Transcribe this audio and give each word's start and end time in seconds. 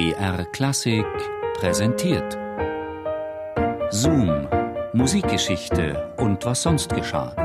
BR 0.00 0.46
Klassik 0.46 1.04
präsentiert. 1.58 2.32
Zoom, 3.90 4.48
Musikgeschichte 4.94 6.14
und 6.16 6.42
was 6.46 6.62
sonst 6.62 6.88
geschah. 6.88 7.36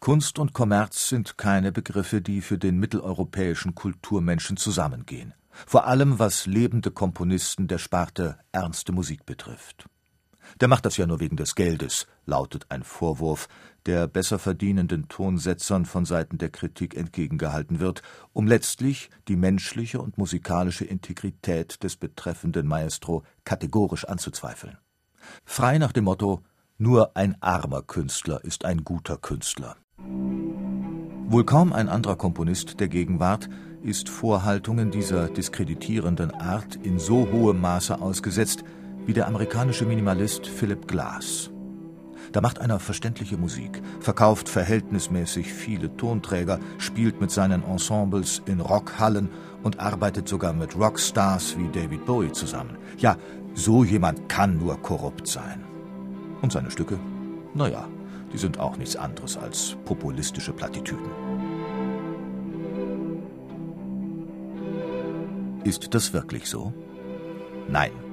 Kunst 0.00 0.38
und 0.38 0.54
Kommerz 0.54 1.10
sind 1.10 1.36
keine 1.36 1.70
Begriffe, 1.70 2.22
die 2.22 2.40
für 2.40 2.56
den 2.56 2.78
mitteleuropäischen 2.78 3.74
Kulturmenschen 3.74 4.56
zusammengehen. 4.56 5.34
Vor 5.66 5.84
allem 5.84 6.18
was 6.18 6.46
lebende 6.46 6.90
Komponisten 6.90 7.68
der 7.68 7.76
Sparte 7.76 8.38
ernste 8.52 8.92
Musik 8.92 9.26
betrifft. 9.26 9.86
Der 10.60 10.68
macht 10.68 10.86
das 10.86 10.96
ja 10.96 11.06
nur 11.06 11.20
wegen 11.20 11.36
des 11.36 11.54
Geldes, 11.54 12.06
lautet 12.26 12.66
ein 12.68 12.82
Vorwurf, 12.82 13.48
der 13.86 14.06
besser 14.06 14.38
verdienenden 14.38 15.08
Tonsetzern 15.08 15.86
von 15.86 16.04
Seiten 16.04 16.38
der 16.38 16.50
Kritik 16.50 16.96
entgegengehalten 16.96 17.80
wird, 17.80 18.02
um 18.32 18.46
letztlich 18.46 19.10
die 19.28 19.36
menschliche 19.36 20.00
und 20.00 20.18
musikalische 20.18 20.84
Integrität 20.84 21.82
des 21.82 21.96
betreffenden 21.96 22.66
Maestro 22.66 23.22
kategorisch 23.44 24.04
anzuzweifeln. 24.04 24.78
Frei 25.44 25.78
nach 25.78 25.92
dem 25.92 26.04
Motto 26.04 26.42
Nur 26.76 27.16
ein 27.16 27.40
armer 27.40 27.82
Künstler 27.82 28.44
ist 28.44 28.64
ein 28.64 28.84
guter 28.84 29.16
Künstler. 29.16 29.76
Wohl 31.30 31.44
kaum 31.44 31.72
ein 31.72 31.88
anderer 31.88 32.16
Komponist 32.16 32.80
der 32.80 32.88
Gegenwart 32.88 33.48
ist 33.82 34.08
Vorhaltungen 34.08 34.90
dieser 34.90 35.28
diskreditierenden 35.28 36.30
Art 36.30 36.76
in 36.76 36.98
so 36.98 37.28
hohem 37.30 37.60
Maße 37.60 38.00
ausgesetzt 38.00 38.64
wie 39.08 39.14
der 39.14 39.26
amerikanische 39.26 39.86
Minimalist 39.86 40.46
Philip 40.46 40.86
Glass. 40.86 41.50
Da 42.32 42.42
macht 42.42 42.60
einer 42.60 42.78
verständliche 42.78 43.38
Musik, 43.38 43.80
verkauft 44.00 44.50
verhältnismäßig 44.50 45.50
viele 45.50 45.96
Tonträger, 45.96 46.60
spielt 46.76 47.18
mit 47.18 47.30
seinen 47.30 47.62
Ensembles 47.64 48.42
in 48.44 48.60
Rockhallen 48.60 49.30
und 49.62 49.80
arbeitet 49.80 50.28
sogar 50.28 50.52
mit 50.52 50.76
Rockstars 50.76 51.56
wie 51.56 51.68
David 51.68 52.04
Bowie 52.04 52.32
zusammen. 52.32 52.76
Ja, 52.98 53.16
so 53.54 53.82
jemand 53.82 54.28
kann 54.28 54.58
nur 54.58 54.76
korrupt 54.82 55.26
sein. 55.26 55.64
Und 56.42 56.52
seine 56.52 56.70
Stücke? 56.70 56.98
Naja, 57.54 57.88
die 58.30 58.38
sind 58.38 58.60
auch 58.60 58.76
nichts 58.76 58.94
anderes 58.94 59.38
als 59.38 59.74
populistische 59.86 60.52
Plattitüden. 60.52 61.08
Ist 65.64 65.94
das 65.94 66.12
wirklich 66.12 66.44
so? 66.44 66.74
Nein. 67.70 68.07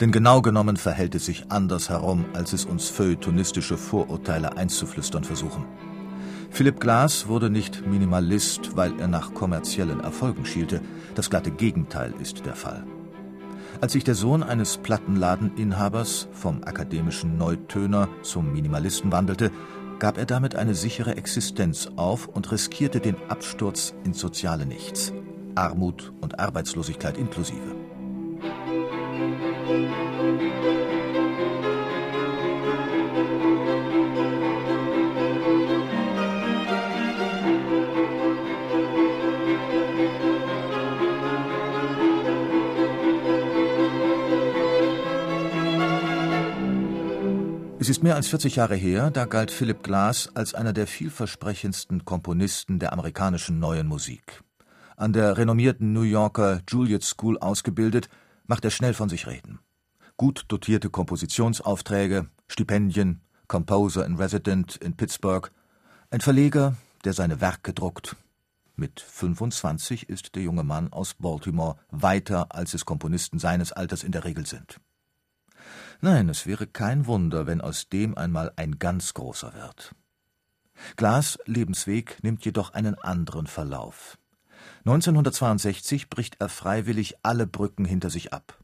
Denn 0.00 0.12
genau 0.12 0.42
genommen 0.42 0.76
verhält 0.76 1.14
es 1.14 1.26
sich 1.26 1.50
anders 1.50 1.88
herum, 1.88 2.24
als 2.34 2.52
es 2.52 2.64
uns 2.64 2.88
feuilletonistische 2.88 3.76
Vorurteile 3.76 4.56
einzuflüstern 4.56 5.24
versuchen. 5.24 5.64
Philipp 6.50 6.80
Glass 6.80 7.28
wurde 7.28 7.50
nicht 7.50 7.86
Minimalist, 7.86 8.76
weil 8.76 8.98
er 8.98 9.08
nach 9.08 9.34
kommerziellen 9.34 10.00
Erfolgen 10.00 10.46
schielte. 10.46 10.80
Das 11.14 11.30
glatte 11.30 11.50
Gegenteil 11.50 12.14
ist 12.20 12.46
der 12.46 12.54
Fall. 12.54 12.84
Als 13.80 13.92
sich 13.92 14.02
der 14.02 14.14
Sohn 14.14 14.42
eines 14.42 14.78
Plattenladeninhabers 14.78 16.28
vom 16.32 16.64
akademischen 16.64 17.36
Neutöner 17.36 18.08
zum 18.22 18.52
Minimalisten 18.52 19.12
wandelte, 19.12 19.52
gab 19.98 20.18
er 20.18 20.26
damit 20.26 20.56
eine 20.56 20.74
sichere 20.74 21.16
Existenz 21.16 21.88
auf 21.96 22.26
und 22.26 22.50
riskierte 22.50 23.00
den 23.00 23.16
Absturz 23.28 23.94
ins 24.04 24.18
soziale 24.18 24.66
Nichts. 24.66 25.12
Armut 25.54 26.12
und 26.20 26.38
Arbeitslosigkeit 26.38 27.18
inklusive. 27.18 27.77
Es 47.88 47.96
ist 47.96 48.02
mehr 48.02 48.16
als 48.16 48.28
40 48.28 48.56
Jahre 48.56 48.76
her, 48.76 49.10
da 49.10 49.24
galt 49.24 49.50
Philip 49.50 49.82
Glass 49.82 50.28
als 50.34 50.52
einer 50.52 50.74
der 50.74 50.86
vielversprechendsten 50.86 52.04
Komponisten 52.04 52.78
der 52.78 52.92
amerikanischen 52.92 53.60
neuen 53.60 53.86
Musik. 53.86 54.42
An 54.98 55.14
der 55.14 55.38
renommierten 55.38 55.94
New 55.94 56.02
Yorker 56.02 56.60
Juilliard 56.68 57.02
School 57.02 57.38
ausgebildet, 57.38 58.10
macht 58.46 58.66
er 58.66 58.70
schnell 58.70 58.92
von 58.92 59.08
sich 59.08 59.26
reden. 59.26 59.60
Gut 60.18 60.44
dotierte 60.48 60.90
Kompositionsaufträge, 60.90 62.28
Stipendien, 62.46 63.22
Composer 63.46 64.04
in 64.04 64.16
Resident 64.16 64.76
in 64.76 64.94
Pittsburgh, 64.94 65.50
ein 66.10 66.20
Verleger, 66.20 66.76
der 67.04 67.14
seine 67.14 67.40
Werke 67.40 67.72
druckt. 67.72 68.16
Mit 68.76 69.00
25 69.00 70.10
ist 70.10 70.34
der 70.34 70.42
junge 70.42 70.62
Mann 70.62 70.92
aus 70.92 71.14
Baltimore 71.14 71.78
weiter, 71.90 72.48
als 72.50 72.74
es 72.74 72.84
Komponisten 72.84 73.38
seines 73.38 73.72
Alters 73.72 74.02
in 74.02 74.12
der 74.12 74.26
Regel 74.26 74.44
sind. 74.44 74.78
Nein, 76.00 76.28
es 76.28 76.46
wäre 76.46 76.66
kein 76.66 77.06
Wunder, 77.06 77.46
wenn 77.46 77.60
aus 77.60 77.88
dem 77.88 78.16
einmal 78.16 78.52
ein 78.56 78.78
ganz 78.78 79.14
großer 79.14 79.54
wird. 79.54 79.94
Glas 80.96 81.38
Lebensweg 81.44 82.22
nimmt 82.22 82.44
jedoch 82.44 82.72
einen 82.72 82.94
anderen 82.96 83.48
Verlauf. 83.48 84.16
1962 84.80 86.08
bricht 86.08 86.36
er 86.40 86.48
freiwillig 86.48 87.16
alle 87.22 87.46
Brücken 87.46 87.84
hinter 87.84 88.10
sich 88.10 88.32
ab. 88.32 88.58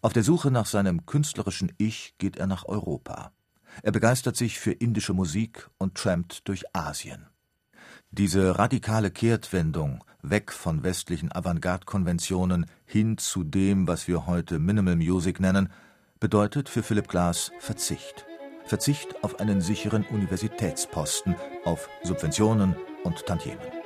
Auf 0.00 0.12
der 0.14 0.22
Suche 0.22 0.50
nach 0.50 0.66
seinem 0.66 1.04
künstlerischen 1.04 1.72
Ich 1.76 2.14
geht 2.18 2.36
er 2.36 2.46
nach 2.46 2.64
Europa. 2.64 3.32
Er 3.82 3.92
begeistert 3.92 4.36
sich 4.36 4.58
für 4.58 4.72
indische 4.72 5.12
Musik 5.12 5.68
und 5.78 5.96
trampt 5.96 6.48
durch 6.48 6.64
Asien. 6.74 7.26
Diese 8.10 8.58
radikale 8.58 9.10
Kehrtwendung 9.10 10.02
weg 10.22 10.50
von 10.52 10.82
westlichen 10.82 11.30
Avantgarde-Konventionen 11.30 12.66
hin 12.84 13.18
zu 13.18 13.44
dem, 13.44 13.86
was 13.86 14.08
wir 14.08 14.26
heute 14.26 14.58
Minimal 14.58 14.96
Music 14.96 15.40
nennen, 15.40 15.70
bedeutet 16.20 16.68
für 16.68 16.82
Philipp 16.82 17.08
Glass 17.08 17.50
Verzicht. 17.58 18.26
Verzicht 18.64 19.24
auf 19.24 19.40
einen 19.40 19.62
sicheren 19.62 20.04
Universitätsposten, 20.04 21.34
auf 21.64 21.88
Subventionen 22.02 22.76
und 23.02 23.24
Tantiemen. 23.26 23.80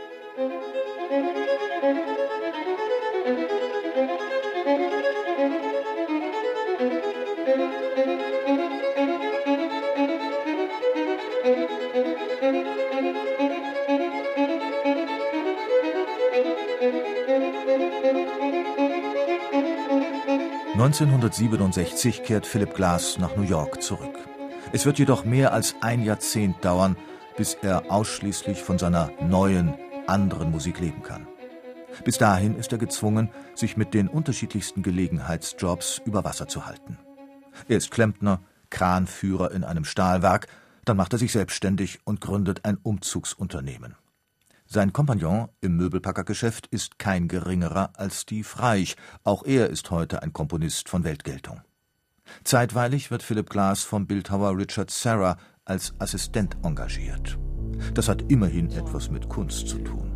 1967 20.75 22.25
kehrt 22.25 22.49
Philip 22.49 22.75
Glass 22.75 23.17
nach 23.19 23.37
New 23.37 23.45
York 23.45 23.81
zurück. 23.81 24.19
Es 24.73 24.85
wird 24.85 24.99
jedoch 24.99 25.25
mehr 25.25 25.53
als 25.53 25.77
ein 25.83 26.03
Jahrzehnt 26.03 26.65
dauern, 26.65 26.97
bis 27.37 27.55
er 27.63 27.93
ausschließlich 27.93 28.61
von 28.61 28.77
seiner 28.77 29.13
neuen, 29.23 29.75
anderen 30.09 30.51
Musik 30.51 30.81
leben 30.81 31.05
kann. 31.05 31.29
Bis 32.03 32.19
dahin 32.19 32.57
ist 32.57 32.73
er 32.73 32.79
gezwungen, 32.79 33.31
sich 33.55 33.77
mit 33.77 33.95
den 33.95 34.09
unterschiedlichsten 34.09 34.83
Gelegenheitsjobs 34.83 36.03
über 36.05 36.25
Wasser 36.25 36.49
zu 36.49 36.67
halten. 36.67 36.99
Er 37.69 37.77
ist 37.77 37.93
Klempner, 37.93 38.41
Kranführer 38.71 39.53
in 39.53 39.63
einem 39.63 39.85
Stahlwerk, 39.85 40.49
dann 40.85 40.97
macht 40.97 41.13
er 41.13 41.21
sich 41.21 41.31
selbstständig 41.31 42.01
und 42.03 42.21
gründet 42.21 42.65
ein 42.65 42.79
Umzugsunternehmen. 42.83 43.95
Sein 44.67 44.93
Kompagnon 44.93 45.49
im 45.61 45.77
Möbelpackergeschäft 45.77 46.67
ist 46.69 46.99
kein 46.99 47.29
geringerer 47.29 47.93
als 47.95 48.23
Steve 48.23 48.49
Reich, 48.57 48.97
auch 49.23 49.45
er 49.45 49.69
ist 49.69 49.91
heute 49.91 50.23
ein 50.23 50.33
Komponist 50.33 50.89
von 50.89 51.05
Weltgeltung. 51.05 51.61
Zeitweilig 52.45 53.11
wird 53.11 53.23
Philip 53.23 53.49
Glass 53.51 53.83
vom 53.83 54.07
Bildhauer 54.07 54.57
Richard 54.57 54.91
Serra 54.91 55.37
als 55.65 55.95
Assistent 55.99 56.57
engagiert. 56.63 57.39
Das 57.93 58.09
hat 58.09 58.31
immerhin 58.31 58.71
etwas 58.71 59.11
mit 59.11 59.29
Kunst 59.29 59.69
zu 59.69 59.79
tun. 59.79 60.11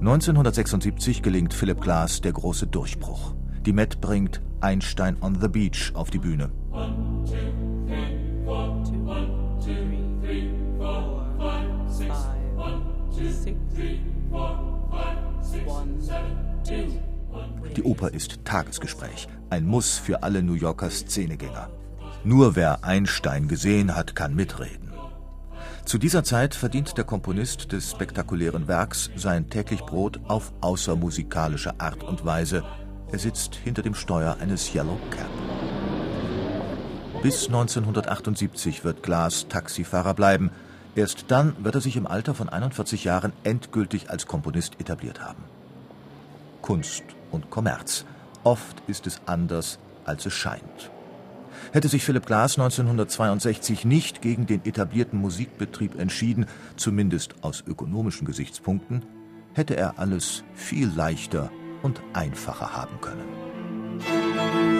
1976 0.00 1.22
gelingt 1.22 1.54
Philip 1.54 1.80
Glass 1.80 2.20
der 2.20 2.32
große 2.32 2.66
Durchbruch. 2.66 3.36
Die 3.64 3.72
Met 3.72 4.00
bringt 4.00 4.42
Einstein 4.60 5.16
on 5.22 5.40
the 5.40 5.46
Beach 5.48 5.92
auf 5.94 6.10
die 6.10 6.18
Bühne. 6.18 6.50
Die 17.76 17.82
Oper 17.82 18.12
ist 18.12 18.44
Tagesgespräch, 18.44 19.28
ein 19.50 19.66
Muss 19.66 19.98
für 19.98 20.22
alle 20.22 20.42
New 20.42 20.54
Yorker 20.54 20.90
Szenegänger. 20.90 21.70
Nur 22.24 22.56
wer 22.56 22.84
Einstein 22.84 23.48
gesehen 23.48 23.96
hat, 23.96 24.14
kann 24.14 24.34
mitreden. 24.34 24.92
Zu 25.84 25.98
dieser 25.98 26.22
Zeit 26.22 26.54
verdient 26.54 26.96
der 26.96 27.04
Komponist 27.04 27.72
des 27.72 27.90
spektakulären 27.90 28.68
Werks 28.68 29.10
sein 29.16 29.50
täglich 29.50 29.80
Brot 29.80 30.20
auf 30.28 30.52
außermusikalische 30.60 31.80
Art 31.80 32.04
und 32.04 32.24
Weise. 32.24 32.62
Er 33.10 33.18
sitzt 33.18 33.56
hinter 33.56 33.82
dem 33.82 33.94
Steuer 33.94 34.36
eines 34.40 34.74
Yellow 34.74 34.98
Cab. 35.10 35.28
Bis 37.22 37.46
1978 37.46 38.84
wird 38.84 39.02
Glass 39.02 39.48
Taxifahrer 39.48 40.14
bleiben. 40.14 40.50
Erst 40.94 41.24
dann 41.28 41.54
wird 41.64 41.74
er 41.74 41.80
sich 41.80 41.96
im 41.96 42.06
Alter 42.06 42.34
von 42.34 42.48
41 42.48 43.04
Jahren 43.04 43.32
endgültig 43.44 44.10
als 44.10 44.26
Komponist 44.26 44.78
etabliert 44.78 45.22
haben. 45.22 45.44
Kunst 46.60 47.04
und 47.30 47.50
Kommerz. 47.50 48.04
Oft 48.44 48.82
ist 48.86 49.06
es 49.06 49.20
anders, 49.26 49.78
als 50.04 50.26
es 50.26 50.34
scheint. 50.34 50.90
Hätte 51.72 51.88
sich 51.88 52.04
Philipp 52.04 52.26
Glass 52.26 52.58
1962 52.58 53.84
nicht 53.84 54.20
gegen 54.20 54.46
den 54.46 54.64
etablierten 54.64 55.20
Musikbetrieb 55.20 55.98
entschieden, 55.98 56.46
zumindest 56.76 57.36
aus 57.42 57.62
ökonomischen 57.66 58.26
Gesichtspunkten, 58.26 59.04
hätte 59.54 59.76
er 59.76 59.98
alles 59.98 60.44
viel 60.54 60.88
leichter 60.88 61.50
und 61.82 62.00
einfacher 62.12 62.76
haben 62.76 63.00
können. 63.00 64.71